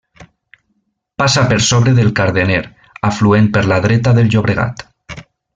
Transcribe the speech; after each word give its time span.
Passa 1.23 1.43
per 1.51 1.59
sobre 1.67 1.93
del 1.99 2.09
Cardener, 2.21 2.63
afluent 3.13 3.53
per 3.59 3.65
la 3.73 3.81
dreta 3.87 4.19
del 4.21 4.33
Llobregat. 4.33 4.87